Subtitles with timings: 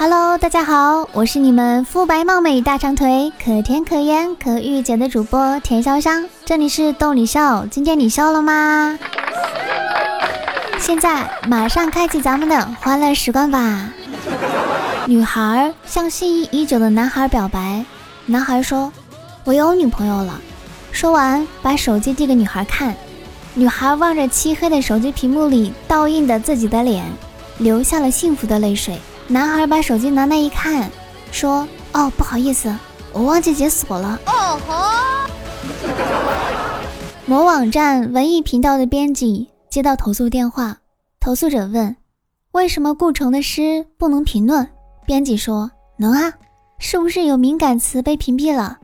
[0.00, 8.96] Hello，大家好，我是你们肤白貌美、大长腿、可甜可盐可御姐的主播田潇湘，这里是逗你笑，今天你笑了吗？
[10.78, 13.90] 现在马上开启咱们的欢乐时光吧。
[15.06, 17.84] 女孩向心仪已久的男孩表白，
[18.26, 18.92] 男孩说
[19.42, 20.40] ：“我有女朋友了。”
[20.92, 22.94] 说完，把手机递给女孩看。
[23.52, 27.04] 女孩望着漆黑的手机屏幕里倒映的自己的脸，
[27.58, 28.96] 流下了幸福的泪水。
[29.30, 30.90] 男孩把手机拿来一看，
[31.30, 32.74] 说：“哦，不好意思，
[33.12, 35.28] 我忘记解锁了。”哦吼！
[37.26, 40.78] 某网站文艺频道的编辑接到投诉电话，
[41.20, 41.94] 投诉者问
[42.52, 44.66] ：“为什么顾城的诗不能评论？”
[45.04, 46.32] 编辑说：“能啊，
[46.78, 48.78] 是不是有敏感词被屏蔽了？”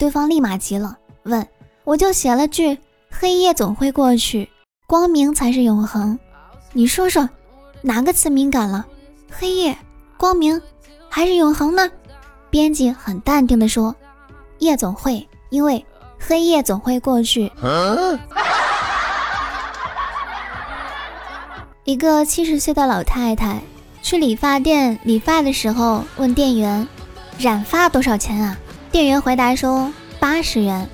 [0.00, 1.46] 对方立马急了，问
[1.84, 2.78] ：“我就写了句
[3.12, 4.48] ‘黑夜总会过去，
[4.86, 6.18] 光明才是永恒’，
[6.72, 7.28] 你说说，
[7.82, 8.86] 哪个词敏感了？
[9.30, 9.76] 黑夜？”
[10.20, 10.60] 光明
[11.08, 11.90] 还是永恒呢？
[12.50, 13.96] 编辑很淡定地说
[14.60, 15.86] ：“夜总会，因为
[16.18, 17.50] 黑夜总会过去。”
[21.84, 23.62] 一个七十岁的老太太
[24.02, 26.86] 去理发店理发的时候，问店员
[27.40, 28.58] ：“染发多少钱啊？”
[28.92, 30.86] 店员回答说：“八十元。”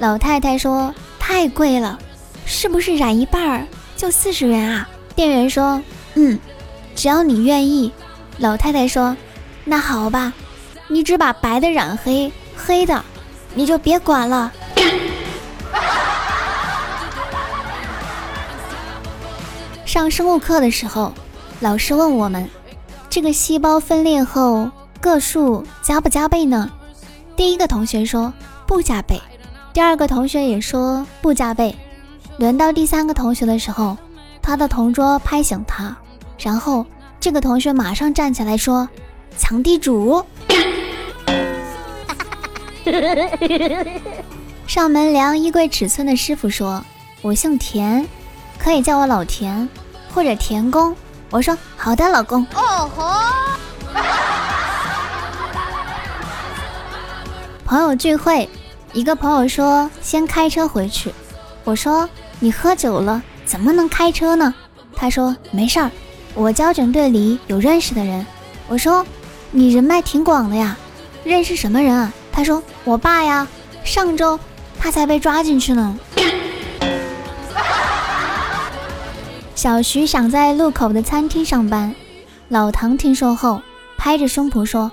[0.00, 1.98] 老太太说：“太贵了，
[2.46, 5.82] 是不是染一半儿就四十元啊？”店员说
[6.16, 6.38] ：“嗯，
[6.96, 7.92] 只要你愿意。”
[8.38, 9.16] 老太太说
[9.64, 10.32] ：“那好吧，
[10.88, 13.02] 你只把白的染黑，黑的
[13.54, 14.52] 你就别管了。”
[19.86, 21.12] 上生物课的时候，
[21.60, 22.48] 老师问我们
[23.08, 24.68] ：“这个细胞分裂后
[25.00, 26.70] 个数加不加倍呢？”
[27.36, 28.32] 第一个同学说
[28.66, 29.22] ：“不加倍。”
[29.72, 31.76] 第二个同学也说：“不加倍。”
[32.36, 33.96] 轮到第三个同学的时候，
[34.42, 35.96] 他的同桌拍醒他，
[36.36, 36.84] 然后。
[37.24, 38.86] 这个同学马上站起来说
[39.38, 40.22] ：“抢地主。”
[44.68, 46.84] 上门量衣柜尺寸的师傅说
[47.24, 48.06] ：“我姓田，
[48.58, 49.66] 可以叫我老田
[50.12, 50.94] 或者田工。”
[51.32, 53.14] 我说：“好的，老公。”哦吼！
[57.64, 58.46] 朋友聚会，
[58.92, 61.10] 一个朋友说先开车回去。
[61.64, 62.06] 我说
[62.38, 64.54] ：“你喝酒了，怎么能开车呢？”
[64.94, 65.90] 他说：“没事儿。”
[66.34, 68.26] 我交警队里有认识的人，
[68.68, 69.06] 我说
[69.52, 70.76] 你人脉挺广的呀，
[71.22, 72.12] 认识什么人啊？
[72.32, 73.46] 他说我爸呀，
[73.84, 74.38] 上周
[74.78, 75.96] 他才被抓进去呢。
[79.54, 81.94] 小徐想在路口的餐厅上班，
[82.48, 83.62] 老唐听说后
[83.96, 84.90] 拍着胸脯说：“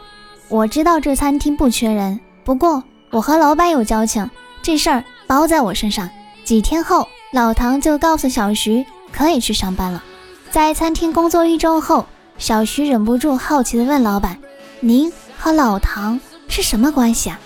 [0.47, 4.29] 我知道这餐厅不缺人，不过我和老板有交情，
[4.61, 6.07] 这事儿包在我身上。”
[6.45, 10.03] 几天后，老唐就告诉小徐可以去上班了。
[10.51, 12.05] 在餐厅工作一周后，
[12.37, 14.37] 小徐忍不住好奇地问老板
[14.81, 16.19] ：“您和老唐
[16.49, 17.39] 是什么关系啊？”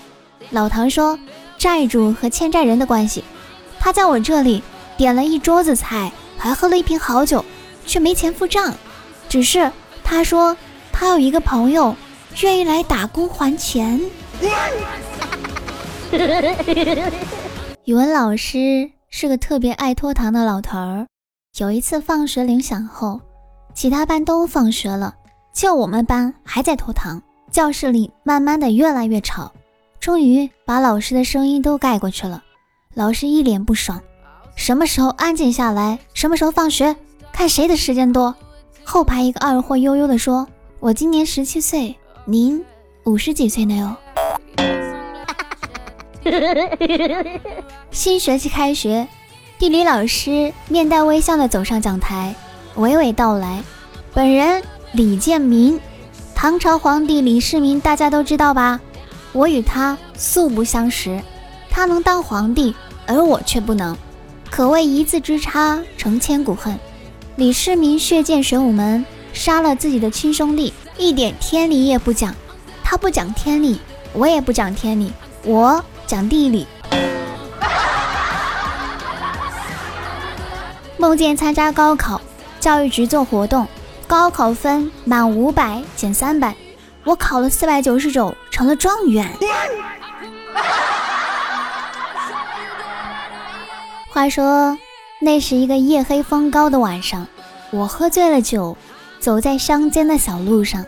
[0.49, 1.19] 老唐说
[1.55, 3.23] ：“债主和欠债人的关系。
[3.79, 4.63] 他在我这里
[4.97, 7.45] 点了一桌子菜，还喝了一瓶好酒，
[7.85, 8.73] 却没钱付账。
[9.29, 9.71] 只是
[10.03, 10.57] 他说
[10.91, 11.95] 他有一个朋友
[12.41, 14.01] 愿意来打工还钱。”
[17.85, 21.05] 语文老师是个特别爱拖堂的老头儿。
[21.57, 23.21] 有一次放学铃响后，
[23.73, 25.15] 其他班都放学了，
[25.53, 27.21] 就我们班还在拖堂。
[27.49, 29.49] 教室里慢慢的越来越吵，
[29.97, 32.43] 终于把老师的声音都盖过去了。
[32.93, 34.01] 老师一脸不爽
[34.57, 36.93] ：“什么时候安静下来，什么时候放学，
[37.31, 38.35] 看谁的时间多。”
[38.83, 40.45] 后排一个二货悠悠地说
[40.81, 41.95] ：“我今年十七岁，
[42.25, 42.61] 您
[43.05, 43.95] 五十几岁呢哟。”
[47.91, 49.07] 新学期开学。
[49.57, 52.35] 地理老师面带微笑地走上讲台，
[52.75, 53.63] 娓娓道来
[54.13, 54.61] ：“本人
[54.91, 55.79] 李建民，
[56.35, 58.81] 唐朝皇帝李世民，大家都知道吧？
[59.31, 61.21] 我与他素不相识，
[61.69, 62.75] 他能当皇帝，
[63.07, 63.97] 而我却不能，
[64.51, 66.77] 可谓一字之差，成千古恨。
[67.37, 72.35] 李世民血溅玄武门，杀了自己的亲兄弟，一点天理也不讲。
[72.83, 73.79] 他不讲天理，
[74.11, 75.13] 我也不讲天理，
[75.45, 76.67] 我讲地理。”
[81.05, 82.19] 梦见参加高考，
[82.59, 83.67] 教育局做活动，
[84.07, 86.55] 高考分满五百减三百，
[87.03, 89.29] 我考了四百九十九，成了状元。
[94.09, 94.75] 话说，
[95.21, 97.27] 那是一个夜黑风高的晚上，
[97.69, 98.75] 我喝醉了酒，
[99.19, 100.83] 走在乡间的小路上，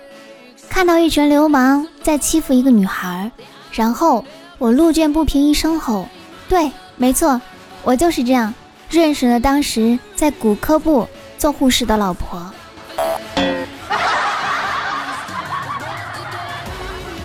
[0.67, 3.31] 看到一群流氓在欺负一个女孩，
[3.71, 4.25] 然后
[4.57, 6.07] 我路见不平一声吼，
[6.49, 7.39] 对，没错，
[7.83, 8.51] 我就是这样。
[8.89, 11.07] 认识了当时在骨科部
[11.37, 12.51] 做护士的老婆。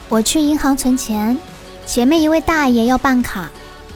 [0.09, 1.39] 我去银行存钱，
[1.87, 3.51] 前面一位大爷要办卡，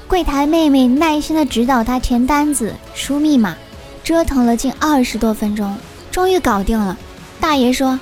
[0.08, 3.54] 柜台妹妹耐心的指导他填单子、输密码，
[4.02, 5.76] 折腾了近二十多分钟，
[6.10, 6.96] 终于搞定了。
[7.38, 8.00] 大爷说：“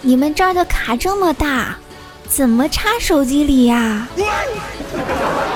[0.00, 1.76] 你们这儿的卡这么大，
[2.26, 4.08] 怎么插手机里呀？”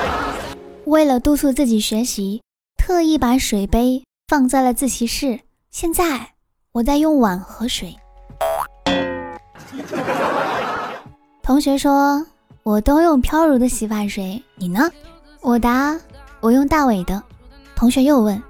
[0.84, 2.42] 为了督促自己学习，
[2.88, 5.40] 特意把水杯放在了自习室。
[5.70, 6.26] 现在
[6.72, 7.94] 我在用碗喝水。
[11.42, 12.26] 同学说
[12.64, 14.90] ：“我都用飘柔的洗发水，你呢？”
[15.42, 16.00] 我答
[16.40, 17.22] ：“我用大伟的。”
[17.76, 18.42] 同学又问：“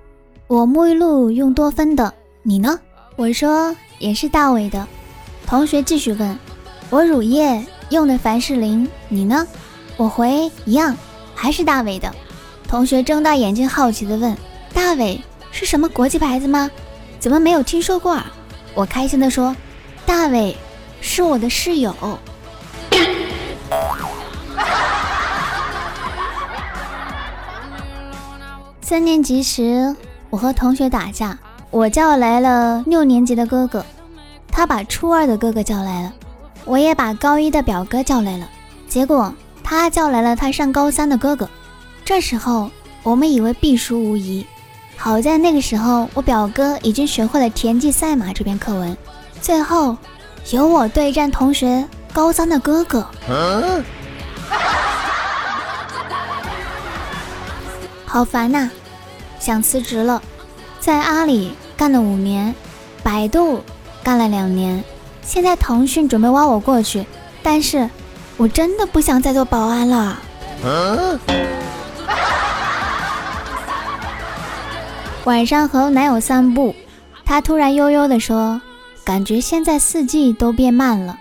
[0.46, 2.14] 我沐浴露用多芬的，
[2.44, 2.78] 你呢？”
[3.18, 4.86] 我说：“也是大伟的。”
[5.48, 6.38] 同学继续问
[6.90, 9.44] ：“我乳液用的凡士林，你呢？”
[9.98, 10.96] 我回：“一样，
[11.34, 12.14] 还是大伟的。”
[12.68, 14.36] 同学睁大眼睛好奇地问
[14.74, 15.18] ：“大伟
[15.50, 16.70] 是什么国际牌子吗？
[17.18, 18.30] 怎么没有听说过？”啊？”
[18.74, 19.56] 我开心地说
[20.04, 20.54] ：“大伟
[21.00, 21.94] 是我的室友。”
[28.82, 29.96] 三年级时，
[30.28, 31.38] 我和同学打架，
[31.70, 33.82] 我叫来了六年级的哥哥，
[34.52, 36.12] 他把初二的哥哥叫来了，
[36.66, 38.46] 我也把高一的表哥叫来了，
[38.86, 39.32] 结果
[39.64, 41.48] 他叫来了他上高三的哥哥。
[42.08, 42.70] 这时候
[43.02, 44.46] 我们以为必输无疑，
[44.96, 48.96] 好在那个时候我表哥已经学会了田忌赛马这篇课文，
[49.42, 49.94] 最后
[50.50, 53.06] 由我对战同学高三的哥哥。
[58.06, 58.70] 好烦呐，
[59.38, 60.22] 想辞职了。
[60.80, 62.54] 在阿里干了五年，
[63.02, 63.62] 百度
[64.02, 64.82] 干了两年，
[65.20, 67.04] 现在腾讯准备挖我过去，
[67.42, 67.90] 但是
[68.38, 70.18] 我真的不想再做保安了。
[75.28, 76.74] 晚上和男友散步，
[77.26, 78.62] 他突然悠悠地说
[79.04, 81.18] ：“感觉现在四季都变慢了。”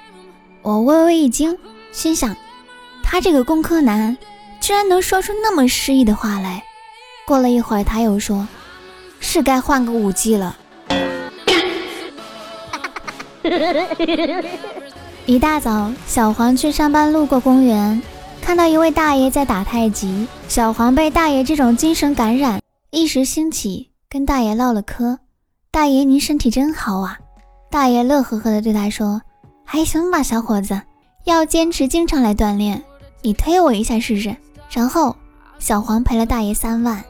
[0.63, 1.57] 我微微一惊，
[1.92, 2.33] 心想：
[3.04, 4.18] 他这个工科男
[4.62, 6.63] 居然能说出那么诗意的话来。
[7.25, 8.48] 过了一会儿，他又说
[9.19, 10.57] ：“是该换个五 G 了。
[15.27, 18.01] ”一大早，小黄去上班，路过公园，
[18.42, 20.25] 看到一位大爷在打太极。
[20.48, 25.19] 小黄被大爷这种精神感染，一时兴起，跟大爷唠了嗑。
[25.69, 27.19] 大爷，您身体真好啊！
[27.69, 29.22] 大爷乐呵呵地对他说
[29.64, 30.81] ：“还行吧，小伙子，
[31.25, 32.84] 要坚持经常来锻炼。
[33.22, 34.36] 你推我一下试试。”
[34.74, 35.16] 然后。
[35.60, 37.04] 小黄赔了大爷三万。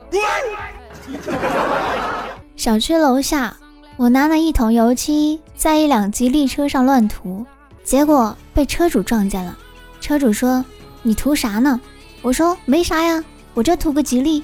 [2.58, 3.56] 小区楼下，
[3.96, 7.46] 我拿了一桶油漆在一辆吉利车上乱涂，
[7.86, 9.58] 结果被车主撞见了。
[10.02, 10.64] 车主说
[11.04, 11.80] ：“你涂啥呢？”
[12.22, 13.24] 我说：“没啥呀，
[13.54, 14.44] 我这涂个吉利。”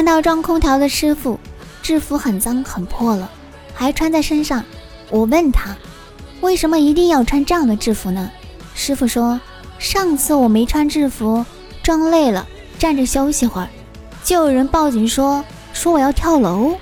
[0.00, 1.38] 看到装空调的师傅，
[1.82, 3.30] 制服很脏很破了，
[3.74, 4.64] 还穿在身上。
[5.10, 5.76] 我问他
[6.40, 8.30] ：“为什么一定要穿这样的制服呢？”
[8.74, 9.38] 师傅说。
[9.78, 11.44] 上次我没穿制服，
[11.82, 12.46] 装累了
[12.78, 13.68] 站着休息会儿，
[14.24, 15.44] 就有人报警说
[15.74, 16.74] 说我要跳楼。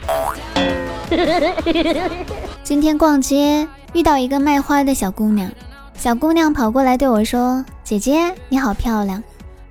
[2.62, 5.50] 今天逛街遇到一个卖花的小姑娘，
[5.97, 9.21] 小姑娘跑过来对我说：“姐姐你好漂亮。”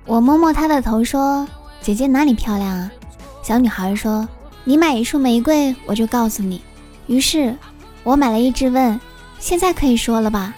[0.04, 1.48] 我摸摸她的头说
[1.80, 2.92] ：“姐姐哪里漂亮啊？”
[3.42, 4.28] 小女孩说
[4.64, 6.60] ：“你买一束玫瑰，我就告诉你。”
[7.06, 7.56] 于是，
[8.02, 9.00] 我买了一支问
[9.38, 10.54] ：“现在可以说了吧？”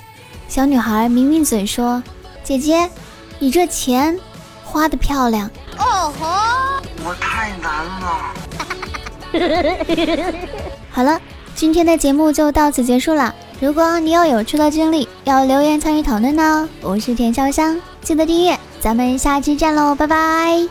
[0.48, 2.02] 小女孩抿抿嘴说。
[2.42, 2.90] 姐姐，
[3.38, 4.18] 你这钱
[4.64, 5.48] 花的漂亮。
[5.78, 6.26] 哦吼，
[7.04, 8.34] 我太难了。
[10.90, 11.20] 好了，
[11.54, 13.32] 今天的节目就到此结束了。
[13.60, 20.66] 如果你有有趣的经历要留言参与讨论呢，我是田潇湘，记得订阅，咱们下期见喽，拜拜。